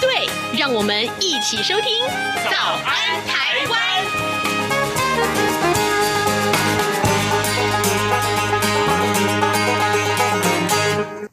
[0.00, 0.28] 对，
[0.58, 1.84] 让我们一起收听
[2.50, 3.78] 《早安台湾》。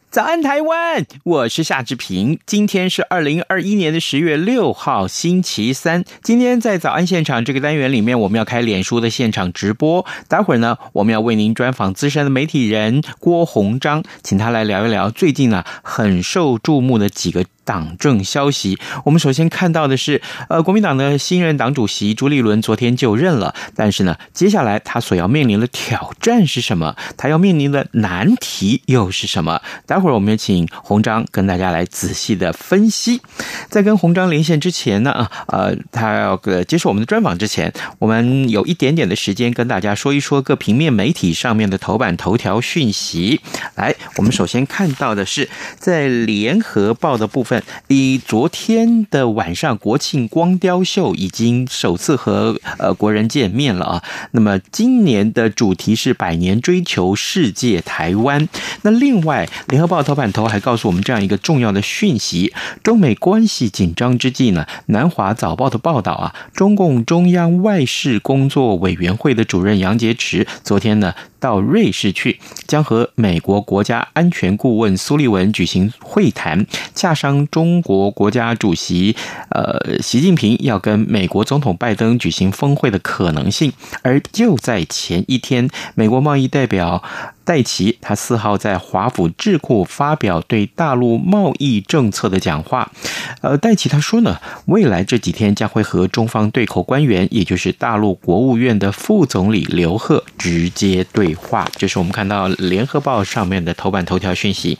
[0.09, 1.05] 早安，台湾！
[1.23, 2.39] 我是夏志平。
[2.45, 6.03] 今天是二零二一年的十月六号，星期三。
[6.23, 10.05] 今天在早安现场这个单元里面，我们要开脸书的现场直播。
[10.27, 17.45] 待会儿呢，我们要为您专访资深的媒体人郭鸿章，请他来聊一聊最近呢很受注目的几个。
[17.67, 26.95] 党政消息，我们首先看到的是，呃，国民党的新任党主席朱立伦昨天就任了，但是呢，接下来他所要面临的挑战是什么？
[27.17, 29.61] 他要面临的难题又是什么？
[29.85, 33.21] 待会儿我们也请鸿章跟大家来仔细的分析。
[33.69, 43.41] 在跟鸿章连线之前呢，啊，呃，他要呃接受我们的专访之前，我们有一点点的时间跟大家说一说各平面媒体上面的头版头条讯息。
[43.75, 47.56] 来，我们首先看到的是在联合报的部分。
[47.87, 54.03] 以昨天的晚上，国庆光雕秀已经首次和呃国人见面了啊。
[54.31, 58.47] 那么今年的主题是百年追求世界台湾。
[58.81, 71.13] 那另外，联合报头版头还告诉我们这样一个重要的讯息：中美关系紧张之际呢，南华早报的报道啊，中共中央外事工作委员会的主任杨洁篪昨天呢。
[71.39, 79.15] 到瑞士去，将和美国国家安全顾问苏利文举行会谈，洽商中国国家主席
[79.49, 83.71] 呃习近平要跟美国总统拜登举行峰会的可能性。
[84.01, 87.03] 而就在前一天，美国贸易代表。
[87.47, 92.91] 戴琪他四号在华府智库发表对大陆贸易政策的讲话，
[93.39, 101.65] 呃，戴琪他说呢，未来这几天将会和中方对口官员，也就是大陆国务院的副总理刘鹤直接对话。
[101.77, 104.77] 这是我们看到联合报上面的头版头条讯息。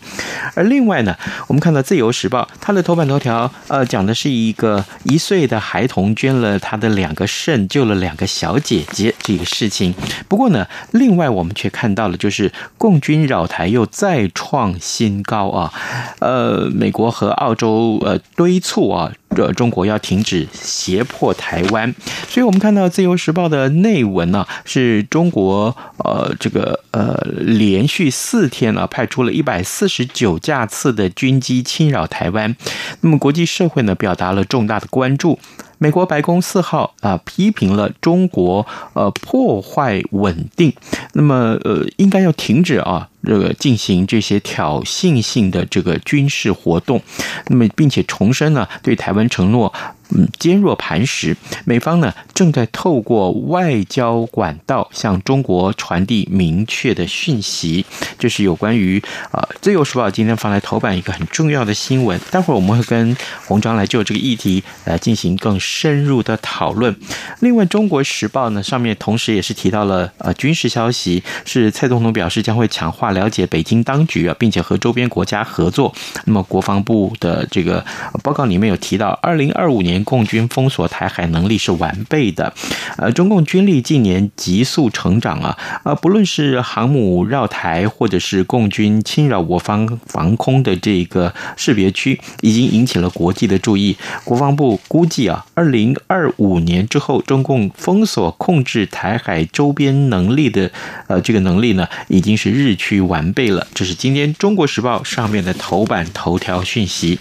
[0.53, 1.15] 而另外呢，
[1.47, 9.95] 我们看到自由时报它的头版头条，呃，讲的是一个一岁的孩童捐了他的两个肾，救了两个小姐姐这个事情。
[10.27, 12.51] 不过呢，另外我们却看到了就是。
[12.77, 15.73] 共军扰台又再创新高啊！
[16.19, 21.93] 呃，美国和澳洲呃敦促啊，呃，中国要停止胁迫台湾。
[22.27, 32.55] 所以我们看到《自由时报》的内文呢，是中国呃这个呃连续四天啊派出了一百四十九架次的军机侵扰台湾，
[33.01, 35.39] 那么国际社会呢表达了重大的关注。
[35.77, 40.73] 美国白宫四号啊批评了中国呃破坏稳定，
[41.13, 47.01] 那么呃应该要停止啊这个进行这些挑衅性的这个军事活动，
[47.47, 49.73] 那么并且重申呢对台湾承诺。
[50.15, 51.35] 嗯，坚若磐石。
[51.65, 57.85] 美方呢正在透过外交管道向中国传递明确的讯息，
[58.17, 62.17] 这是有关于啊《自由时报》今天放在头版一个很重要的新闻。
[62.31, 63.15] 待会儿我们会跟
[63.45, 66.95] 洪章来就这个议题来进行更深入的讨论。
[67.41, 75.93] 另外，《中国时报》呢上面同时也是提到了呃军事消息，是蔡总统表示将会强化了解北京当局啊，并且和周边国家合作。
[76.23, 77.85] 那么国防部的这个
[78.23, 79.96] 报告里面有提到，二零二五年。
[80.03, 82.53] 共军封锁台海能力是完备的，
[82.97, 93.97] 呃，中共军力近年急速成长啊，呃，不论是航母绕台，或者是共军侵扰我方防空的这个识别区，已经引起了国际的注意。
[94.23, 100.71] 国防部估计啊，二零二五年之后，中共封锁控制台海周边能力的，
[101.07, 103.65] 呃，这个能力呢，已经是日趋完备了。
[103.73, 107.19] 这是今天《中国时报》上面的头版头条讯息。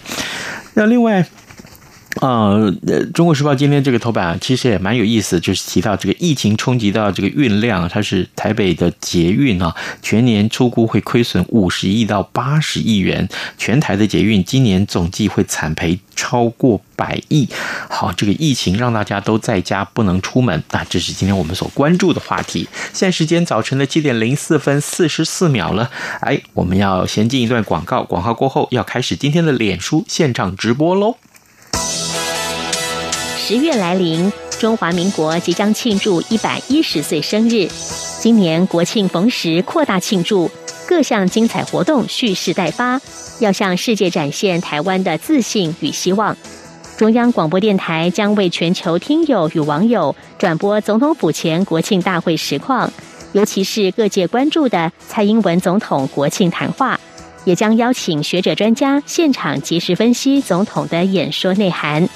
[0.73, 1.25] 那另外。
[2.21, 2.71] 呃，
[3.11, 13.27] 《中国时报》今天这个头版，其实也蛮有意思，就是提到这个疫情冲击到这个运量，它是台北的捷运啊，全年初估会亏损五十亿到八十亿元，
[13.57, 17.47] 全台的捷运今年总计会惨赔超过百亿。
[17.89, 22.67] 好，这个疫情让大家都在家不能出门，那这是今天我们所关注的话题。
[22.93, 25.89] 现在时间早晨的七点零四分四十四秒了，
[26.21, 31.17] 哎，我们要先进一段广告，广告过后要开始今天的脸书现场直播喽。
[33.47, 34.29] 十月来临，
[34.59, 37.65] 中华民国即将庆祝一百一十岁生日。
[38.19, 40.51] 今年国庆逢时，扩大庆祝，
[40.85, 42.99] 各项精彩活动蓄势待发，
[43.39, 46.35] 要向世界展现台湾的自信与希望。
[46.97, 52.91] 中央广播电台将为全球听友与网友转播总统府前国庆大会实况，
[53.31, 56.99] 尤其是各界关注的蔡英文总统国庆谈话，
[57.45, 62.09] 也将邀请学者专家现场及时分析总统的演说内涵。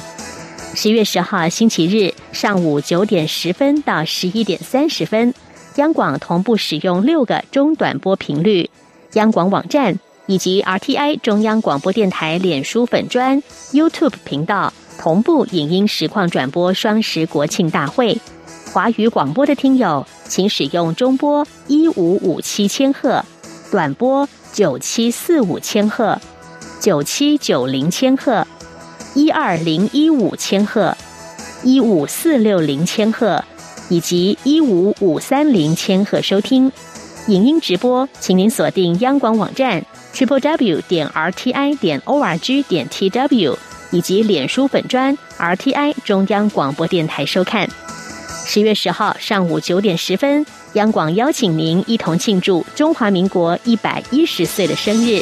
[0.74, 5.34] 十月十号星期日上午九点十分到十一点三十分，
[5.76, 8.70] 央广同步使用六个中短波频率，
[9.14, 10.00] 央广网站。
[10.28, 18.18] 以及 RTI 中央广播电台脸书粉专、YouTube 频道同步影音实况转播双十国庆大会。
[18.72, 23.26] 华语广播的听友，请使用中波一五五七千赫、
[23.72, 26.18] 短波九七四五千赫、
[26.80, 28.48] 九七九零千赫、
[29.14, 30.96] 一二零一五千赫、
[31.64, 33.44] 一五四六零千赫
[33.90, 36.72] 以及一五五三零千赫收听。
[37.28, 39.84] 影音直播，请您锁定央广网站。
[40.14, 43.58] triple w 点 r t i 点 o r g 点 t w
[43.92, 47.70] 以及脸书粉专 r t i 中央广播电台收看。
[48.46, 55.22] 十月十号上午九点十分，央广邀请您一同庆祝中华民国一百一十岁的生日。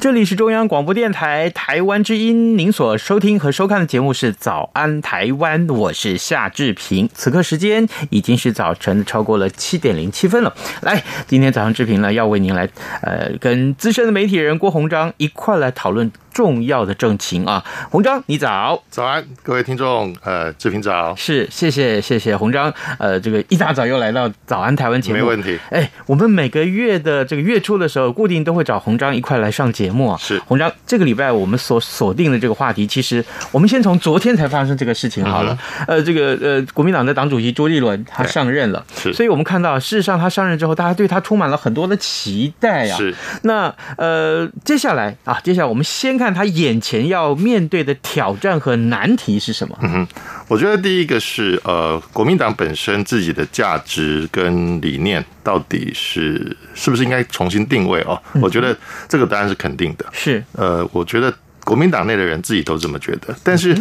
[0.00, 7.06] 这里是中央广播电台台湾之音，您所收听和收看的节目是《早安台湾》，我是夏志平。
[7.12, 10.54] 此刻时间已经是早晨超过了七点零七分了。
[10.80, 12.66] 来，今天早上志平呢要为您来，
[13.02, 16.10] 呃，跟资深的媒体人郭鸿章一块来讨论。
[16.32, 22.36] 重要的政情啊，鸿章，你早，早安，各位听众，呃，志平早，是，谢谢，谢谢。
[22.36, 47.00] 鸿章，呃，这个一大早又来到早安台湾节目，没问题，哎，我们每个月的这个月初的时候，固定都会找鸿章一块来上节目啊，是，鸿章，这个礼拜我们所锁定的这个话题，其实我们先从昨天才发生这个事情好了，嗯、呃，这个呃，国民党的党主席朱立伦他上任了，是，所以我们看到，事实上他上任之后，大家对他充满了很多的期待啊，是，那呃，接下来啊，接下来我们先看他眼前。
[47.10, 49.76] 要面对的挑战和难题是什么？
[49.80, 50.08] 嗯哼，
[50.46, 58.16] 我觉得第一个是呃，国民党本身自己的价值跟理念到底是是不是应该重新定位哦？
[58.40, 58.76] 我觉得
[59.08, 60.06] 这个答案是肯定的。
[60.12, 61.34] 是呃，我觉得
[61.64, 63.76] 国民党内的人自己都这么觉得，但是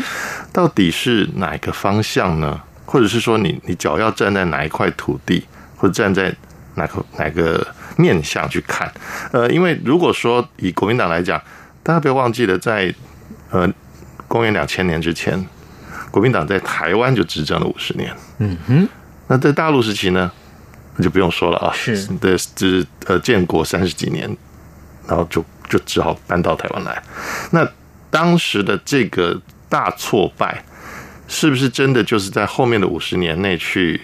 [0.52, 2.60] 到底是哪个方向呢？
[2.86, 6.36] 或者是说你你脚要站在哪一块土地，或者站在
[6.74, 7.68] 哪个哪个
[7.98, 8.92] 面向去看？
[9.32, 11.40] 呃，因为如果说以国民党来讲。
[11.84, 12.94] 大家不要忘记了，在
[13.50, 13.68] 呃
[14.28, 15.48] 公元两千年之前，
[16.12, 18.14] 国民党在台湾就执政了五十年。
[18.38, 18.88] 嗯哼，
[19.28, 20.32] 那在大陆时期呢，
[20.96, 24.30] 那就不用说了啊，是的，就是呃建国三十几年，
[25.08, 27.02] 然后就就只好搬到台湾来。
[27.52, 27.68] 那
[28.10, 30.64] 当时的这个大挫败，
[31.28, 34.02] 是不是真的就是在后面的五十年内去？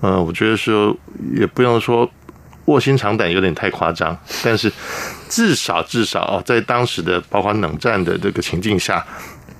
[0.00, 0.94] 呃，我觉得说
[1.34, 2.10] 也不用说。
[2.66, 4.72] 卧薪尝胆有点太夸张，但是
[5.28, 9.04] 至少至少哦，在当时的包括冷战的这个情境下，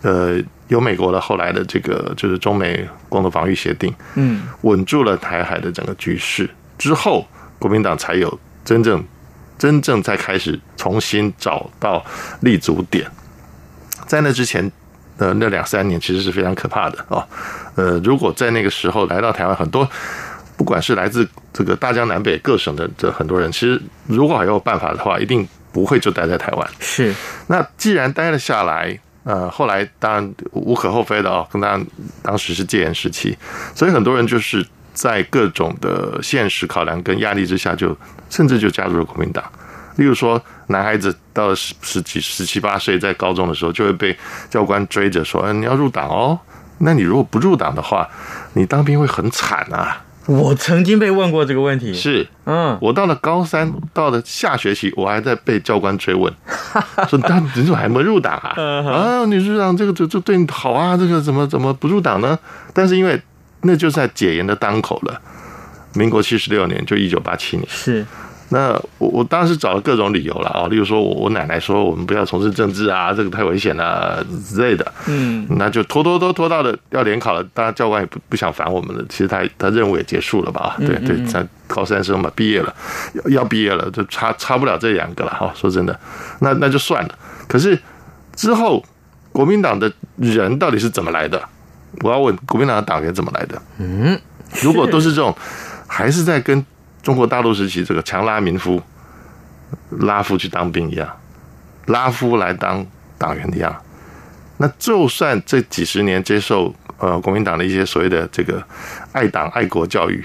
[0.03, 6.49] 呃，有美国的后来的这个就是中美共同防御协定，嗯，稳住了台海的整个局势
[6.79, 7.27] 之后，
[7.59, 9.05] 国民党才有真正
[9.59, 12.05] 真正在开始重新找到
[12.41, 13.07] 立足点。
[14.07, 14.71] 在那之前
[15.19, 17.23] 的那两三年，其实是非常可怕的哦。
[17.75, 19.87] 呃，如果在那个时候来到台湾，很多。
[20.57, 26.71] 不管是来自这个大江南北各省的这很多人，其实如果还有办法的话，一定不会就待在台湾。
[26.79, 27.15] 是，
[27.49, 31.81] 那既然待了下来，呃，后来当然无可厚非的哦，跟他
[32.23, 33.37] 当时是戒严时期，
[33.75, 37.97] 所以很多人就是在各种的现实考量跟压力之下，就
[38.31, 39.45] 甚至就加入了国民党。
[39.97, 44.17] 例如说，男孩子到了十十几、十七八岁，在高中的时候，就会被
[44.51, 46.39] 教官追着说：“嗯，你要入党哦。
[46.79, 48.09] 那你如果不入党的话，
[48.55, 56.33] 你当兵会很惨啊。”我曾经被问过这个问题，是，嗯，我到了高三，到了下学期，我还在被教官追问，
[57.09, 58.55] 说他你怎么还没入党啊？
[58.57, 62.39] 啊，你入党这个就就对你好啊，这个怎么怎么不入党呢？
[62.73, 63.21] 但是因为
[63.63, 65.21] 那就是在解严的当口了，
[65.95, 68.07] 民国七十六年，就一九八七年，是。
[68.51, 82.75] 那我我当时找了各种理由了啊，例如说我我奶奶说我们不要从事政治啊，这个太危险了之类的，嗯，那就拖拖拖拖到了要联考了，当然教官也不不想烦我们了，其实他他任务也结束了吧，对对，才高三生嘛，毕业了，
[83.31, 85.99] 要毕业了，就差差不了这两个了哈，说真的，
[86.41, 87.19] 那那就算了。
[87.49, 87.79] 可是
[88.37, 88.85] 之后，
[89.33, 91.43] 国民党的人到底是怎么来的？
[92.03, 93.61] 我要问国民党的党员怎么来的？
[93.79, 94.19] 嗯，
[94.63, 95.35] 如果都是这种，
[95.87, 96.65] 还是在跟
[97.05, 98.83] 中国大陆时期这个强拉民夫、
[100.01, 101.09] 拉夫去当兵一样，
[101.87, 102.85] 拉夫来当
[103.19, 103.77] 党员一样，
[104.57, 108.61] 那就算这几十年接受呃国民党的一些所谓的这个
[109.13, 110.25] 爱党爱国教育，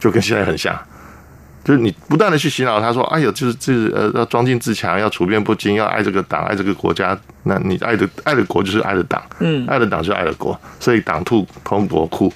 [0.00, 0.76] 就跟现在很像。
[1.62, 7.18] 就是你不断的去洗脑他说，哎呦，就是就是呃，要装进自强，要处变不惊，要爱这个党，爱这个国家。
[7.42, 12.32] 那你爱的爱的国就是爱的党，嗯，爱的党就是爱的国，所以党兔通国库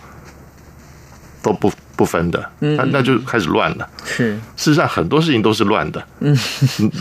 [1.40, 3.86] 都不不分的，嗯，那那就开始乱了。
[4.06, 6.02] 是，事实上很多事情都是乱的。
[6.20, 6.34] 嗯，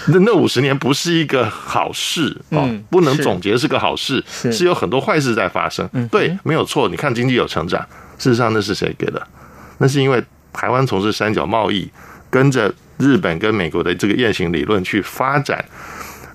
[0.10, 5.88] 那那五十年不是一个好事哦，不能总结是个好事，是有很多坏事在发生。
[5.94, 6.90] 嗯，对，没有错。
[6.90, 7.80] 你看经济有成长，
[8.18, 9.26] 事实上那是谁给的？
[9.78, 11.90] 那是因为台湾从事三角贸易。
[12.32, 15.66] 跟着日本跟美国的这个雁行理论去发展，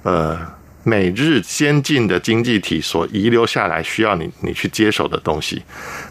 [0.03, 0.37] 呃，
[0.85, 5.63] 美日先进的经济体所遗留下来需要你你去接手的东西，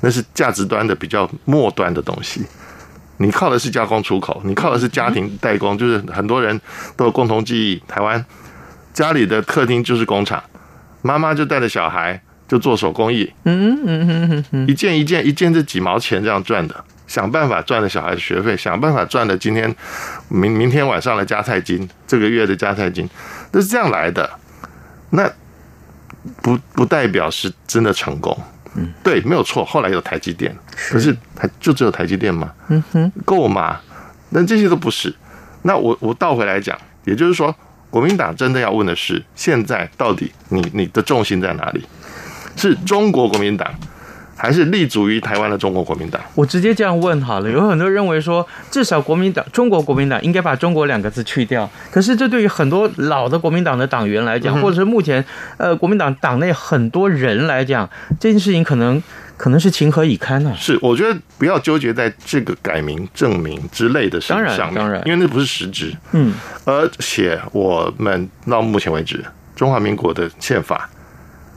[0.01, 2.42] 那是价值端的比较末端的东西。
[3.18, 6.60] 你靠的是加工出口，你靠的是家庭代工，就是很多人
[6.98, 7.82] 都有共同记忆。
[7.88, 8.25] 台湾
[8.92, 10.44] 家里的客厅就是工厂，
[11.03, 16.84] 妈妈就带着小孩就做手工艺，嗯嗯嗯嗯，一件一件一件这几毛钱这样赚的。
[17.06, 19.74] 想办法赚了小孩的学费，想办法赚了今天、
[20.30, 23.08] 明明天晚上的加菜金，这个月的加菜金，
[23.51, 24.27] 都是这样来的。
[25.15, 25.32] 那
[26.41, 28.36] 不不代表是真的成功。
[28.75, 29.63] 嗯，对，没有错。
[29.63, 30.55] 后来有台积电，
[30.89, 32.51] 可是台就只有台积电吗？
[32.70, 33.79] 嗯哼，够吗？
[34.29, 35.13] 那这些都不是。
[35.62, 37.55] 那我我倒回来讲，也就是说，
[37.91, 41.86] 国民党真的要问的是，现在到底你你的重心在哪里？
[42.55, 43.72] 是中国国民党？
[44.43, 46.21] 还是立足于台湾的中国国民党？
[46.35, 47.50] 我直接这样问好了。
[47.50, 51.69] 有很多人认为说，至少国民党、中国国民党应该把“中国”两个字去掉。
[51.89, 55.23] 可是，这对于很多老的国民党的党员来讲，或者是目前
[55.55, 59.01] 呃国民党党内很多人来讲，这件事情可能
[59.38, 60.59] 可能是情何以堪呢、啊？
[60.59, 65.95] 是，我觉得不要纠结在这个改名、正名之类的事情上面，当然，当然，因为那不是实质。
[66.12, 66.33] 嗯，
[66.65, 69.23] 而且我们到目前为止，
[69.55, 70.89] 中华民国的宪法。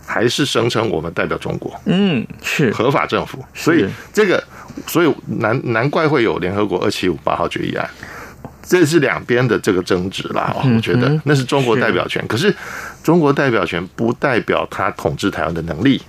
[0.06, 2.70] 还是声称我们代表中国，嗯，是。
[2.70, 4.42] 合法政府，所以这个，
[4.86, 7.90] 所以难难怪会有联合国二七五八号决议案，
[8.62, 10.54] 这是两边的这个争执啦。
[10.64, 12.54] 我觉得那是中国代表权，可是
[13.02, 16.00] 中国代表权不代表他统治台湾的能力。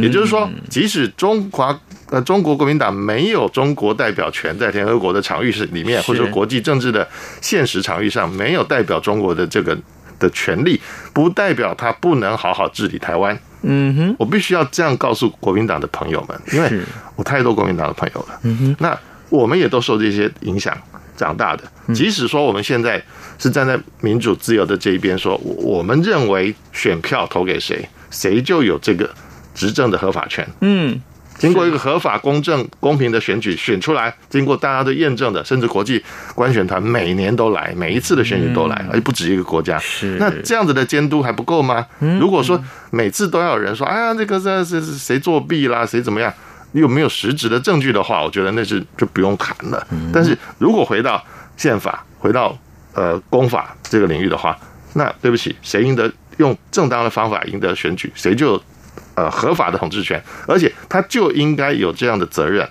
[0.00, 1.78] 也就是说，即使中华
[2.10, 7.06] 呃中国国民党没有中国代表权，在联合国的场域是里面，或者说国际政治的
[7.40, 9.76] 现实场域上，没有代表中国的这个。
[10.20, 10.80] 的权利
[11.12, 13.36] 不代表他不能好好治理台湾。
[13.62, 16.70] 嗯哼，我必须要这样告诉国民党的朋友们，因为
[17.16, 18.40] 我太多国民党的朋友了。
[18.44, 18.96] 嗯哼，那
[19.28, 20.74] 我们也都受这些影响
[21.16, 21.64] 长大的。
[21.92, 23.02] 即使说我们现在
[23.38, 29.10] 是站在民主自由的这一边，说我们认为选票投给谁，谁就有这个
[29.54, 30.48] 执政的合法权。
[30.60, 31.00] 嗯。
[31.40, 36.04] 经过一个合法、公正、公平的选举选出来，经过大家的验证的，甚至国际
[36.34, 39.78] 观选团每年都来，每一次的选举都来，而且不止一个国家。
[39.78, 41.86] 是那这样子的监督还不够吗？
[42.20, 46.30] 如果说每次都要有人说，哎呀，这个这是谁作弊啦，谁怎么样？
[46.72, 49.86] 你有没有实质的证据的话，我觉得那是就不用谈了。
[50.12, 51.24] 但是如果回到
[51.56, 52.54] 宪法，回到
[52.92, 54.54] 呃公法这个领域的话，
[54.92, 58.62] 那对不起，谁赢得用正当的方法赢得选举，谁就。
[59.14, 62.66] 呃，合法的统治权，而且他就应该有这样的责任，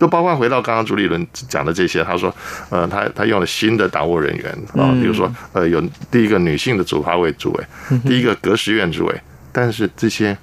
[0.00, 2.02] 就包括回到刚刚朱立伦讲的这些。
[2.02, 2.34] 他说，
[2.70, 5.80] 呃，他他用了新的党务人员啊，比如说，呃，有
[6.10, 7.64] 第一个女性的主发委主委，
[8.04, 9.20] 第一个革实院主委，
[9.52, 10.36] 但是这些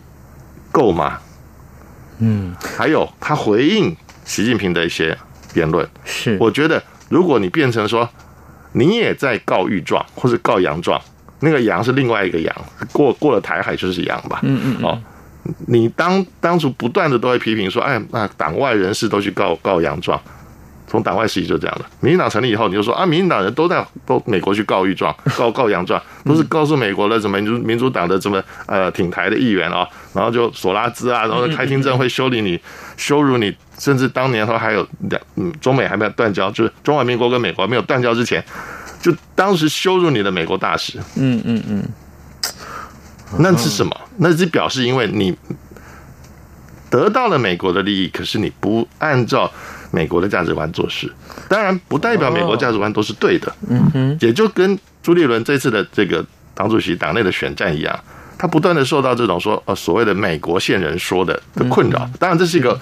[0.72, 1.18] 够吗？
[2.20, 5.18] 嗯，还有他回应习近平的一些
[5.56, 8.08] 言论，是我觉得，如果你变成说
[8.74, 11.02] 你也在告御状或者告洋状，
[11.40, 12.56] 那个洋是另外一个洋，
[12.94, 14.40] 过过了台海就是洋吧？
[14.44, 15.02] 嗯嗯，哦。
[15.68, 20.20] 你当当初不断的都会批评说，哎，那党外人士都去告告洋状，
[20.88, 21.86] 从党外时期就这样的。
[22.00, 32.60] 民进党成立以后，你就说啊，民进党人都在都美国去告御状，告告洋状，都是告诉美国的什么民主民主党的什么呃挺台的议员啊，然后就索拉兹啊，然后开听证会修理你，
[32.98, 38.44] 羞辱你，甚至当年说还有两嗯中美还没有断交，就是中华民国跟美国没有断交之前，
[39.02, 41.84] 就当时羞辱你的美国大使，嗯嗯嗯。
[43.38, 43.96] 那是什么？
[44.18, 45.38] 那是表示因为你
[46.90, 49.50] 得到了美国的利益，可是你不按照
[49.92, 51.12] 美国的价值观做事。
[51.48, 53.56] 当然，不代表美国价值观都是对的。
[53.70, 58.00] 嗯哼，也就跟朱立伦这次的这个党主席党内的选战一样，
[58.38, 62.10] 他不断的受到这种说呃所谓的美国线人说的的困扰。
[62.20, 62.80] 当然，这是一个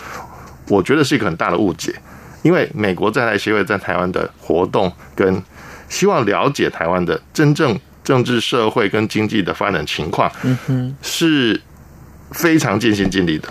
[0.70, 1.94] 我觉得是一个很大的误解，
[2.42, 5.44] 因为美国在台协会在台湾的活动跟
[5.90, 7.78] 希望了解台湾的真正。
[8.08, 10.32] 政治社会跟经济的发展情况，
[11.02, 11.60] 是
[12.32, 13.50] 非常尽心尽力的。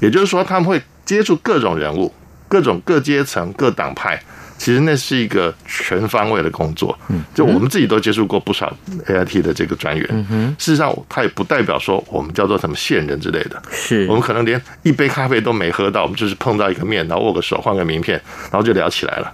[0.00, 2.10] 也就是说，他们会接触各种人物、
[2.48, 4.18] 各种各阶层、各党派。
[4.56, 8.74] 其实那是一个全方位的工作，嗯，就我们自己都接触过不少
[9.06, 10.26] AIT 的这个专员，
[10.58, 14.04] 事实上他也不代表说我们叫做什么线人之类的，是。
[14.08, 18.18] 我们可能连一杯咖啡都没喝到，我们就是碰到一个面，然后握个手，换个名片，
[18.50, 19.32] 然后就聊起来了，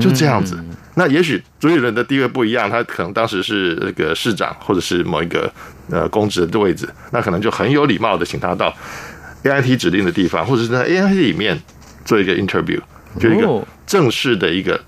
[0.00, 0.58] 就这样子。
[0.96, 5.52] 那也许主理人的地位不一样，他可能当时是那个市长，或者是某一个
[5.90, 8.72] 呃公职的位置，那可能就很有礼貌的请他到
[9.42, 11.60] AIT 指定的地方，或者是在 AIT 里面
[12.04, 12.80] 做一个 interview。
[13.18, 14.80] 就一个正式的一个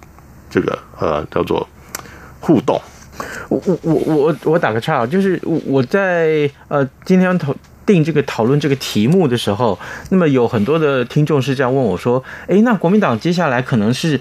[0.50, 1.68] 这个呃叫做
[2.40, 2.80] 互动。
[3.48, 9.78] 我我我我我打个岔啊，就是我我在呃今天讨定这个讨论这个题目的时候，
[10.10, 14.20] 那么有很多的听众是这样问我说：“哎，那国民党接下来可能是？”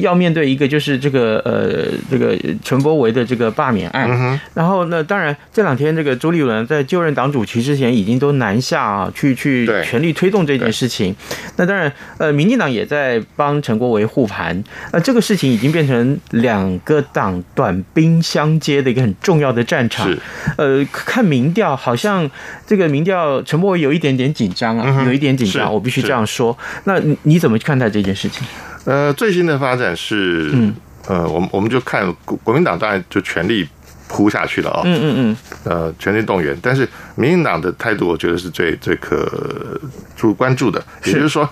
[0.00, 11.14] 要面对一个就是这个呃这个陈柏维的这个罢免案，嗯、然后那当然这两天这个朱立伦在就任党主席之前已经都南下啊，去去全力推动这件事情。
[11.56, 14.62] 那当然呃，民进党也在帮陈国维护盘。
[14.92, 20.12] 那这个事情已经变成两个党短兵相接的一个很重要的战场。
[20.56, 22.30] 呃，看民调好像
[22.66, 26.56] 这个民调陈柏维有一点点紧张啊，有一点紧张，我必须这样说。
[26.84, 28.46] 那你你怎么看待这件事情？
[28.84, 30.74] 呃，最新的发展是，嗯、
[31.06, 33.68] 呃，我们我们就看国国民党当然就全力
[34.08, 39.80] 扑下去了啊、哦，嗯嗯嗯，呃，全力动员，但是民进党的态度，我觉得是最最可
[40.16, 41.48] 注关注的，也就是说，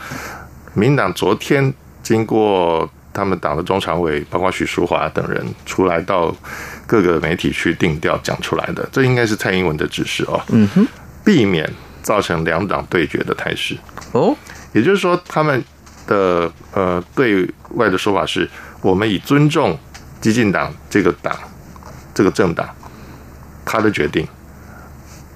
[0.75, 1.73] 民进党昨天
[2.03, 6.35] 经过他们党的中常委，包括许淑华等人出来到
[6.87, 10.85] 各个媒体去定调讲出来的，这应该是蔡英文的指示哦，嗯哼，
[11.25, 11.73] 避免
[12.03, 13.77] 造成两党对决的态势。
[14.11, 14.37] 哦，
[14.73, 15.63] 也就是说他们。
[16.11, 18.49] 的呃，对外的说法是，
[18.83, 19.79] 我们以尊重
[20.21, 21.33] 激进党这个党，
[22.13, 22.69] 这个政党，
[23.65, 24.27] 他的决定，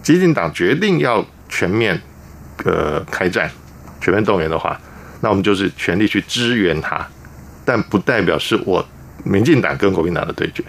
[0.02, 2.02] 激进党决定要全面
[2.64, 3.48] 呃开战，
[4.00, 4.76] 全面动员的话，
[5.20, 7.06] 那我们就是全力去支援他，
[7.64, 8.84] 但不代表是我
[9.22, 10.64] 民进党跟国民党的对决。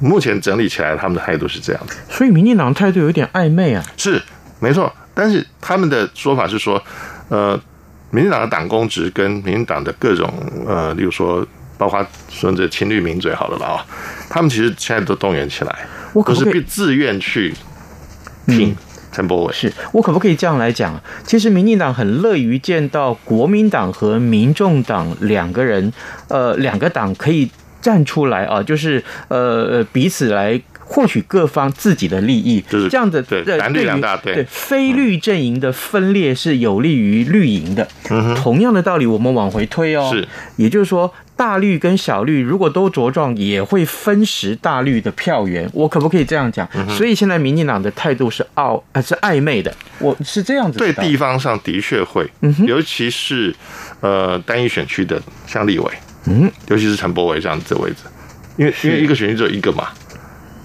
[0.00, 3.84] 目前整理起来，他们的态度是这样的，所以民进党态度有点暧昧啊。
[3.96, 4.20] 是
[4.58, 6.82] 没错，但是他们的说法是说，
[7.28, 7.60] 呃。
[8.14, 10.30] 民进党的党公职跟民进党的各种
[10.66, 11.44] 呃，例如说，
[11.78, 13.86] 包括说这亲绿名嘴好了啦，啊，
[14.28, 15.74] 他们其实现在都动员起来，
[16.12, 17.54] 我可不可以自愿去
[18.48, 18.76] 嗯
[19.10, 19.52] 陈柏伟？
[19.54, 21.00] 是我可不可以这样来讲？
[21.24, 25.90] 其实民进党很乐于见到国民党和民众党两个人，
[26.28, 30.60] 呃，两个党可以站出来啊，就是呃彼此来。
[30.92, 33.22] 获取各方自己的利益，就是这样的。
[33.22, 37.88] 对，蓝绿两大对，对非绿阵营的分裂是有利于绿营的。
[38.10, 40.10] 嗯，同样的道理，我们往回推哦。
[40.12, 45.66] 是，也就是说，大绿跟小绿如果都茁壮，也会分食大绿的票源。
[45.72, 46.68] 我可不可以这样讲？
[46.74, 49.74] 嗯、所以现在民进党的态度是傲呃是暧昧的？
[49.98, 50.78] 我是这样子。
[50.78, 53.54] 对地方上的确会，嗯，尤其是
[54.00, 55.90] 呃单一选区的像立委，
[56.26, 57.96] 嗯，尤其是陈柏惟这样子的位置，
[58.58, 59.88] 因为因为一个选区只有一个嘛。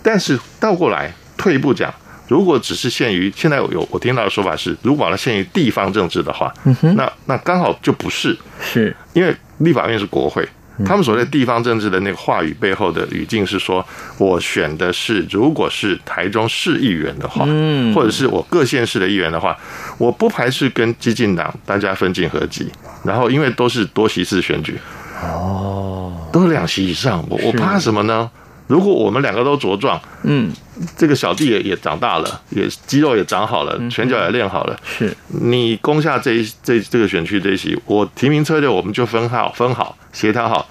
[0.08, 1.94] 但是倒过来退一步讲，
[2.30, 8.96] 如果只是限于现在有我听到的说法是，如果把它限于地方政治的话，嗯、那那刚好就不是，是。
[9.12, 10.48] 因为立法院是国会，
[10.86, 13.86] 他们所谓地方政治的那个话语背后的语境是说，
[14.18, 19.58] 我选的是如果是台中市议员的话，嗯，或者是我各县市的议员的话，
[19.98, 22.72] 我不排斥跟激进党大家分进合击，
[23.04, 24.80] 然后因为都是多席次选举，
[25.22, 28.32] 哦，都是两席以上，我我怕什么呢？
[28.68, 30.52] 如果我们两个都茁壮，嗯，
[30.98, 35.16] 这个小弟也也长大了，也肌肉也长好了，拳脚也练好了，是。
[35.28, 40.68] 你攻下这一这这个选区这一席，我提名策略我们就分好分好协调好，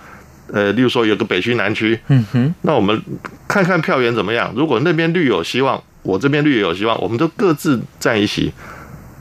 [0.53, 3.03] 呃，例如说有个北区南区，嗯哼，那我们
[3.49, 8.53] 看看票源怎么样，如果那边绿有希望，我这边绿也有希望，我们都各自占一席。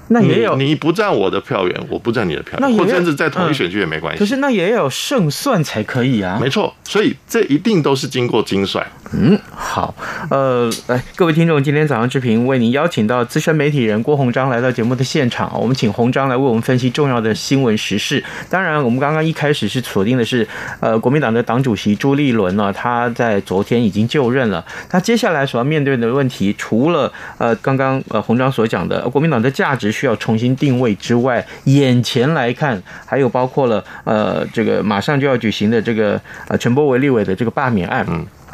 [0.09, 4.19] 那也有你，你不占我的票源，我不占你的票源，那或甚至在同一选区也没关系。
[4.19, 6.37] 可是那也有胜算才可以啊。
[6.39, 8.85] 没错，所以这一定都是经过精算。
[9.13, 9.95] 嗯，好，
[10.29, 18.23] 呃，来各位听众，今天早上之平为您邀请到资深媒体人郭鸿章来到节目的现场，我们请鸿章来为我们分析重要的新闻时事。
[18.49, 20.47] 当然，我们刚刚一开始是锁定的是，
[20.79, 29.94] 呃，国民党的党主席朱立伦呢，他在昨天已经就任了，他接下来所要面对的问题，除了呃刚刚呃鸿章所讲的国民党的价值。
[29.95, 38.05] 需要重新定位之外，眼前来看，还有包括了呃，这个马上就要举行的这个呃陈波维立委的这个罢免案，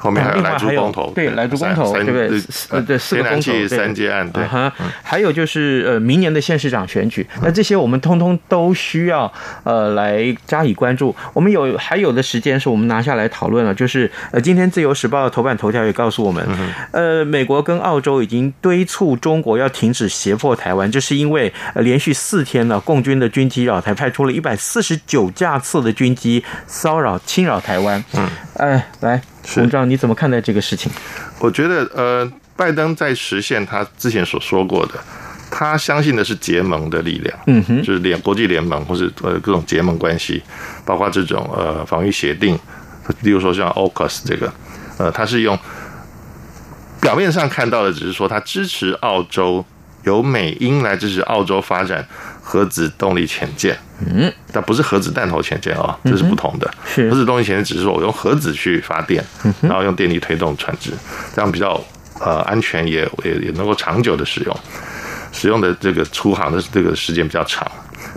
[0.01, 2.29] 后面还有莱猪公投，对莱猪公投，对不对？
[2.71, 4.43] 呃，对，四个公投，三阶案，对。
[5.03, 9.31] 还有就是呃，明年的县市长选举，那这些我们通通都需要
[9.63, 11.15] 呃来加以关注。
[11.33, 16.43] 我们有还有的时间是我们拿下来讨论了，就是呃，今天自由时报的头版头条也告诉我们，
[16.91, 28.03] 呃，美国跟澳洲已经敦促中国要停止胁迫台湾，就是因为呃连续四天了，共军的军机扰台，派出了一百四十九架次的军机骚扰侵扰台湾。
[28.13, 29.21] 嗯，哎，来。
[29.43, 30.91] 洪章，你怎么看待这个事情？
[31.39, 34.93] 我觉得，呃，拜登在实现他之前所说过的，
[35.49, 40.41] 他相信的是结盟的力量，嗯哼，就是联国际联盟或是呃各种结盟关系，
[40.85, 42.57] 包括这种呃防御协定，
[43.21, 44.53] 例如说像 AUKUS 这个，
[44.97, 45.57] 呃，他是用
[47.01, 49.65] 表面上看到的，只是说他支持澳洲，
[50.03, 52.07] 由美英来支持澳洲发展。
[52.43, 56.69] 核子动力潜舰，嗯，但不是核子弹头潜舰啊，这是不同的。
[56.85, 59.23] 是核子动力潜舰，只是说我用核子去发电，
[59.61, 60.91] 然后用电力推动船只，
[61.33, 61.81] 这样比较
[62.19, 64.59] 呃安全也，也也也能够长久的使用，
[65.31, 67.65] 使用的这个出航的这个时间比较长，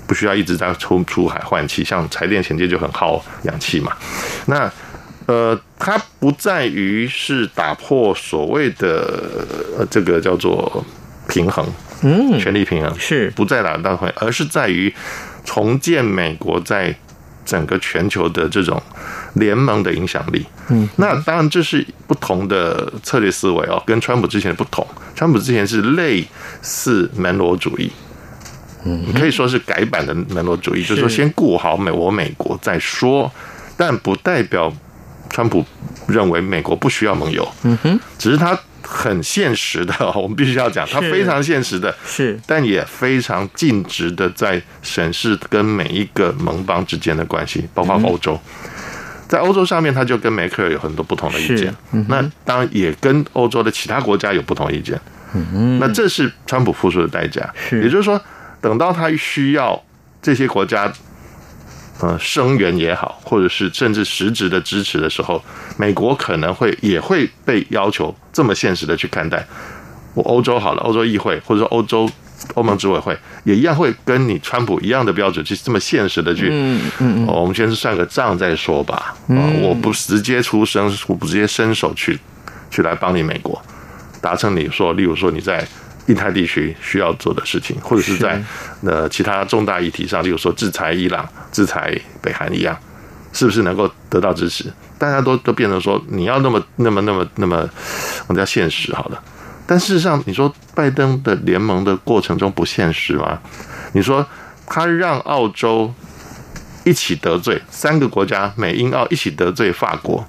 [0.07, 3.93] 不需要一直在出出海换气，像柴电潜舰就很耗氧气嘛。
[4.47, 4.69] 那
[5.27, 9.47] 呃，它不在于是打破所谓的
[9.79, 10.85] 呃这个叫做
[11.29, 11.67] 平衡。
[12.03, 14.93] 嗯，权力平衡是不在哪当会，而是在于
[15.43, 16.95] 重建美国在
[17.47, 18.83] 整个全球的这种
[19.35, 20.45] 联盟的影响力。
[20.69, 24.87] 嗯，那当然这是不同的策略思维哦，跟川普之前的不同。
[25.15, 26.23] 川普之前是类
[26.61, 27.91] 似门罗主义，
[28.85, 33.33] 嗯，可以说是改版的门罗主义，就是说先顾好美我美国再说，
[33.79, 34.71] 但不代表
[35.31, 35.65] 川普
[36.07, 37.49] 认为美国不需要盟友。
[37.63, 38.59] 嗯哼，只是他。
[38.87, 48.39] 很现实的， 我们必须要讲，它非常现实的，是，但也非常尽职的在审视跟每一个盟邦之间的关系，包括欧洲，
[49.27, 51.75] 在欧洲上面，他就跟梅克尔有很多不同的意见，
[52.09, 55.01] 那当然也跟欧洲的其他国家有不同意见，
[55.35, 58.21] 嗯，那这是川普付出的代价，是，也就是说，
[58.61, 59.83] 等到他需要
[60.21, 60.93] 这些国家。
[62.05, 65.43] 呃，声援也好，或者是甚至实质的支持的时候，
[65.79, 69.43] 美国可能会也会被要求这么现实的去看待。
[70.13, 72.07] 我欧洲好了，欧洲议会或者说欧洲
[72.53, 79.17] 欧盟执委会也一样会跟你川普一样的标准去这么现实的去，嗯嗯、哦，我们先是算个账再说吧。
[79.29, 82.19] 啊、哦，我不直接出声，我不直接伸手去
[82.71, 83.59] 去来帮你美国
[84.21, 85.67] 达成你说，例如说你在。
[86.07, 88.43] 印太地区需要做的事情，或者是在
[88.83, 92.77] 呃其他重大议题上，例如说制裁伊朗、制裁北韩一样，
[93.33, 94.73] 是不是能够得到支持？
[94.99, 97.69] 大家都都变成说你要那么那么那么那么，
[98.27, 99.23] 我们叫现实好了。
[99.67, 103.41] 但事实上，你说拜登的联盟的过程中不现实吗？
[103.93, 104.27] 你说
[104.67, 105.93] 他让澳洲
[106.85, 110.23] 一起得罪三个国家，美英澳一起得罪法国，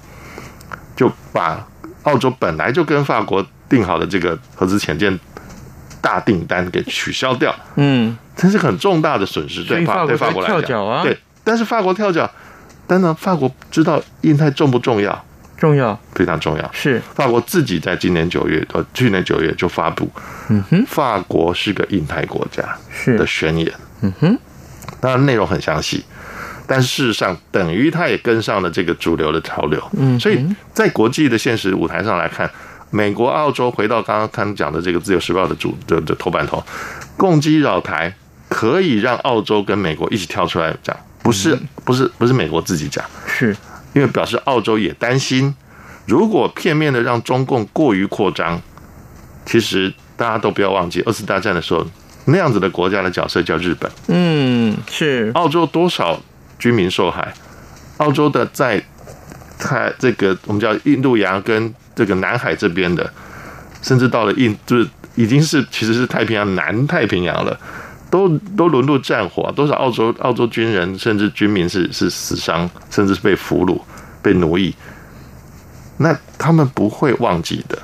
[0.95, 1.67] 就把
[2.03, 5.19] 澳洲本来就跟法国定好的这个合资潜舰。
[6.05, 12.29] 大订单给取消掉，嗯，这是很重大的损失，对法对法国来讲，对，但是法国跳脚，
[12.85, 15.25] 但呢，法国知道印太重不重要？
[15.57, 16.71] 重要，非常重要。
[16.71, 17.01] 是。
[17.15, 20.07] 法国自己在今年九月，呃，去年九月就发布，
[20.49, 23.17] 嗯哼，法国是个印太国家是。
[23.17, 24.37] 的宣言，嗯哼，
[25.01, 26.05] 当然内容很详细，
[26.67, 32.47] 但事实上等于他也跟上了这个主流的潮流，嗯，所以在国际的现实舞台上来看。
[32.95, 36.63] 美国、澳洲回到刚刚他们讲的这个《自由时报》的主的的头版头，
[37.17, 38.15] 共机扰台
[38.47, 43.53] 可以让澳洲跟美国一起跳出来讲，不是不是不是美国自己讲，是。
[43.91, 45.53] 因为表示澳洲也担心，
[46.05, 48.61] 如果片面的让中共过于扩张，
[49.45, 51.85] 其实大家都不要忘记二次大战的时候
[52.23, 55.31] 那样子的国家的角色叫日本，嗯，是。
[55.35, 56.17] 澳洲多少
[56.57, 57.33] 居民受害，
[57.97, 58.81] 澳洲的在
[59.59, 61.75] 太这个我们叫印度洋跟。
[61.95, 63.09] 这个南海这边的，
[63.81, 67.57] 甚至到了印，就是已经是其实是太平洋南太平洋了，
[68.11, 68.27] 都
[68.57, 73.79] 都沦入战火，多少澳洲澳洲军人甚至军民是是死伤，甚至是被俘虏、
[74.21, 74.75] 被奴役。
[75.97, 77.79] 那他们不会忘记的，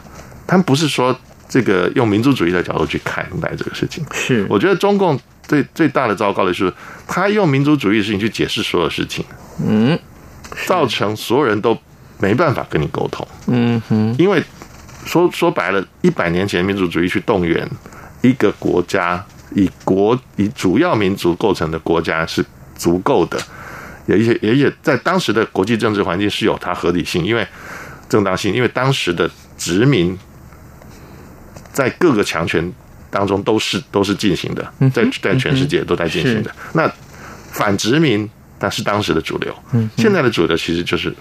[0.46, 4.04] 他们不是说这个用民族主义的角度去看待这个事情。
[4.12, 6.74] 是，我觉得中共最最大的糟糕的是，
[7.08, 9.24] 他用民族主义的事情去解释所有事情，
[9.66, 9.98] 嗯，
[10.68, 11.78] 造成所有人都。
[12.22, 14.42] 没办法跟你沟通，嗯哼，因为
[15.06, 17.68] 说说白了，一百年前民主主义去动员
[18.22, 23.42] 一个国家，以国以主要民族构成的国家是足够的，
[24.06, 27.46] 有一些也也在当时的国际政治环境是有它合理性，因为
[28.08, 30.16] 正当性，因为当时的殖民
[31.74, 32.72] 在各个强权
[33.10, 36.88] 当中都是都是进行的，在在全世界都在进行的，那
[37.52, 38.30] 反殖民。
[38.62, 41.14] 但是当时的主流，嗯现在的主流其实就是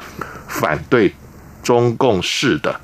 [0.47, 1.13] 反对
[1.63, 2.79] 中共式的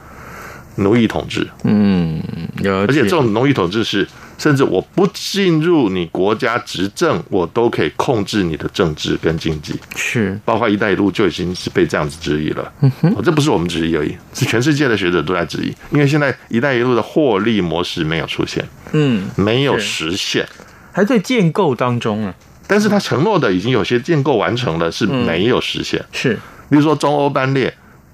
[0.77, 1.47] 奴役统治。
[1.65, 2.21] 嗯，
[2.65, 4.09] 而且这种奴役统治是。
[4.39, 12.71] 甚至我不进入你国家执政，我都可以控制你的政治跟经济，是包括“一带一路”就已经是被这样子质疑了。
[12.83, 20.47] 嗯哼，这不是我们质疑而已，是全世界的学者都在质疑，因为现在“一带一路”的获利模式没有出现，嗯，没有实现，
[20.93, 22.35] 还在建构当中啊。
[22.67, 26.05] 但是他承诺的已经有些建构完成了，是没有实现。
[26.13, 26.35] 是，
[26.69, 27.73] 比如说中欧班列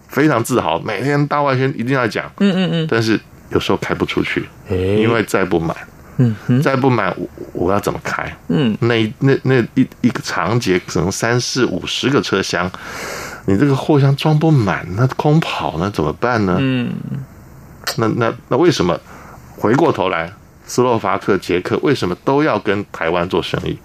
[0.08, 3.18] 非常自豪，每天大外宣一定要讲，嗯嗯嗯，但是
[3.50, 5.76] 有时候开不出去，因为载不满。
[6.18, 8.30] 嗯，再不满我我要怎么开？
[8.48, 12.70] 嗯，那那那一一个长节可能三四五十个车厢，
[13.46, 16.58] 你这个货箱装不满，那空跑那怎么办呢？
[16.60, 16.92] 嗯，
[17.96, 19.00] 那那那为什么
[19.56, 20.30] 回过头来，
[20.66, 23.76] 斯洛伐克、捷克为什么都要跟台湾做生意？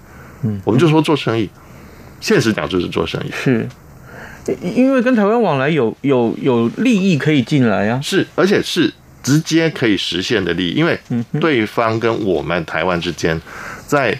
[0.43, 1.49] 嗯，我们就说做生意，
[2.19, 3.67] 现实讲就是做生意，是。
[4.61, 8.93] 因为跟台湾往来有有有利益可以进来啊，是而且是。
[9.23, 10.97] 直接可以实现的利益，因为
[11.41, 13.37] 对方跟我们台湾之间，
[13.85, 14.17] 在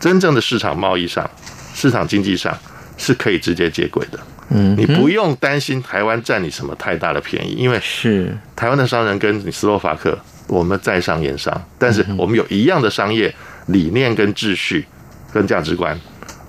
[0.00, 1.30] 真正的市场贸易上、
[1.72, 2.52] 市场经济上
[2.96, 4.18] 是可以直接接轨的。
[4.48, 8.36] 嗯，你不用担心台湾占你什么太大的便宜，因为是。
[8.56, 13.32] 台湾的商人跟你斯洛伐克，我们在商言商，但是我们有一样的商业
[13.66, 14.84] 理念、跟秩序、
[15.32, 15.98] 跟价值观。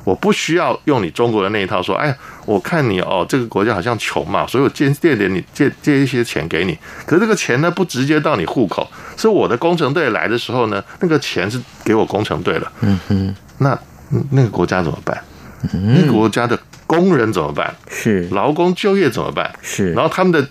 [0.03, 2.13] 我不需要用你中国的那一套说，哎，
[2.45, 6.77] 我看你哦，这个国家好像穷嘛，所以我借借点你借借一些钱给你。
[7.05, 12.69] 可是这个钱呢，不直接到你户口，是我的工程队来的时候呢，那个钱是给我工程队了。
[12.81, 13.79] 嗯哼，那
[14.31, 15.17] 那个国家怎么办？
[15.71, 17.73] 那个国家的工人怎么办？
[17.89, 19.49] 是劳工就业怎么办？
[19.61, 20.45] 是，然后他们的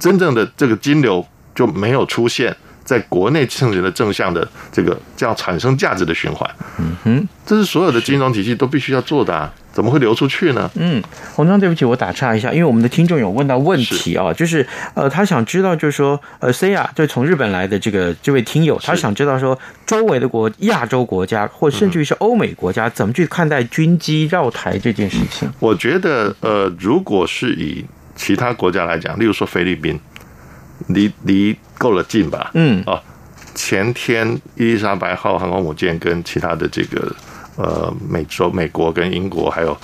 [0.00, 2.56] 真正的这个金流就没有出现。
[2.86, 10.70] 在国内形成了正向的这个叫产生价值的循环，嗯哼，这是所有的金融体系都必须要做的啊，怎么会流出去呢？
[10.76, 11.02] 嗯，
[11.34, 25.50] 洪章，对不起，我打岔一下，因为我们的听众有问到问题啊，就是呃，他想知道，就是说，呃，Saya 就从日本来的这个这位听友，他想知道说，周围的国亚洲国家或甚至于是欧美国家，怎么去看待军机绕台这件事情？
[25.58, 29.98] 我觉得，呃，如果是以其他国家来讲，例如说菲律宾。
[30.88, 32.50] 离离够了近吧？
[32.54, 33.00] 嗯，哦，
[33.54, 37.14] 前天伊丽莎白号航空母舰跟其他的这个
[37.56, 39.76] 呃美洲、美国跟英国还有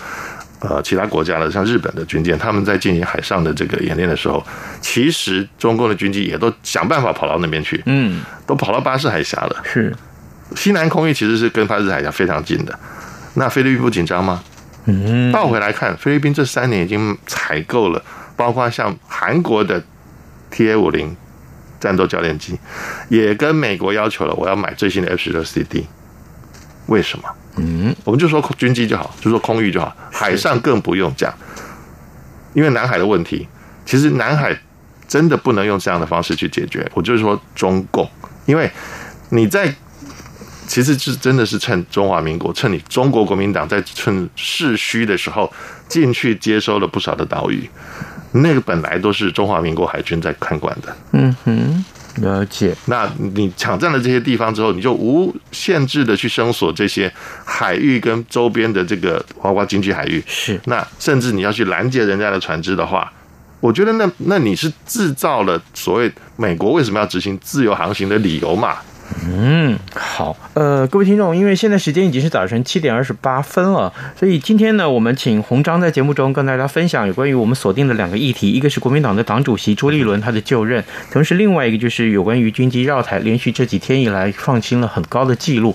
[0.61, 4.45] 呃其他国家的像日本的军舰，他们在进行海上的这个演练的时候，
[4.81, 9.63] 其实中共的军机也都想办法跑到那边去，嗯，都跑到巴士海峡了。
[9.65, 9.95] 是，
[10.55, 12.79] 西南空域其实是跟巴士海峡非常近的。
[13.35, 14.43] 那菲律宾不紧张吗？
[14.85, 18.03] 嗯，倒回来看，菲律宾这三年已经采购了，
[18.37, 19.83] 包括像韩国的。
[20.53, 21.17] T-A 五零
[21.81, 22.57] 战斗教练机
[23.09, 25.85] 也跟美国要求了，我要买最新的 F 十六 CD。
[26.87, 27.25] 为什么？
[27.57, 31.33] 嗯，我们就说军机就好，就说空域就好，海上更不用讲。
[32.55, 33.49] 因为南海的问题，
[33.87, 34.57] 其实南海
[35.09, 36.89] 真的不能用这样的方式去解决。
[36.95, 38.09] 我就是说中共，
[38.47, 38.71] 因为
[39.31, 39.75] 你在
[40.67, 45.51] 其实是真的是趁中华民国，趁你中国国民党在趁势虚的时候
[45.89, 47.69] 进去接收了不少的岛屿。
[48.33, 51.85] 那个本来都是中华民国海军在看管的，嗯哼，
[52.17, 52.75] 了解。
[52.87, 57.13] 那你抢占了这些地方之后，你就无限制的去声索这些
[57.45, 60.61] 海域跟周边的这个包括经济海域，是。
[60.65, 63.13] 那甚至你要去拦截人家的船只的话，
[63.61, 68.79] 我觉得那那你是制造了所谓美国为什么要执行自由航行的理由嘛？
[69.25, 80.83] 嗯，好，呃，各位听众，因为现在时间已经是早晨七点二十八分了，所以今天呢，我们请洪章在节目中跟大家分享有关于我们锁定的两个议题，一个是国民党的党主席朱立伦他的就任，
[81.13, 85.75] 同时另外一个就是有关于军机绕台，连续这几天以来创新了很高的记录，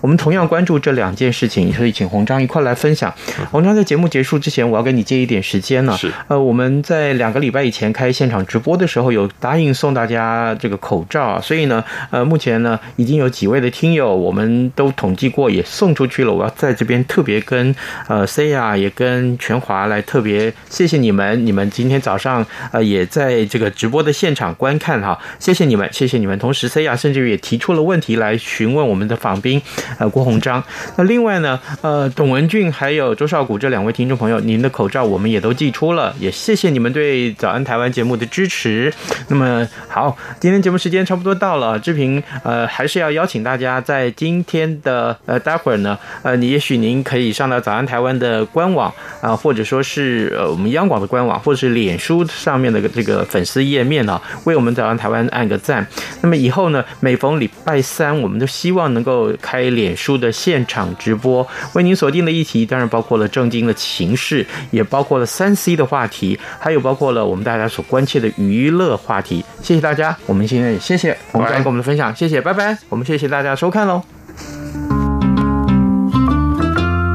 [0.00, 3.12] 我们同样关注这两件事情，所以请洪章一块来分享。
[3.50, 12.80] 洪章在节目结束之前，我要跟你借一点时间呢，是，呃，我们在两个礼拜以前开现场直播的时候，有答应送大家这个口罩，所以呢，呃，目前呢。
[12.94, 16.32] 已经有几位的听友，我们都统计过，也送出去了。
[16.32, 17.74] 我要在这边特别跟
[18.06, 26.38] 呃 Saya 也跟全华来特别谢谢你们，你们今天早上呃也在这个直播的现场观看哈，谢谢你们，谢谢你们。
[26.38, 29.60] 同时 Saya 甚至于也提出了问题来询问我们的访宾
[29.98, 30.62] 呃郭洪章。
[30.96, 38.92] 那另外呢呃董文俊还有周少谷这两位听众朋友，您的口罩我们也都寄出了，也谢谢你们对早安台湾节目的支持。
[39.28, 42.66] 那么好，今天节目时间差不多到了，志平呃。
[42.76, 55.86] 还是要邀请大家在今天的呃，待会儿呢，呃，你也许您可以上到早安台湾的官网啊，或者说是呃我们央广的官网，或者是脸书上面的这个粉丝页面啊，为我们早安台湾按个赞。
[56.20, 69.42] 那么以后呢，每逢礼拜三，我们都希望能够开脸书的现场直播，为您锁定的议题，当然包括了正经的情势，也包括了三 C 的话题，还有包括了我们大家所关切的娱乐话题。
[69.62, 74.15] 谢谢大家，我们现在也谢谢我们刚刚跟我们的分享，谢谢，拜拜我们谢谢大家收看喽。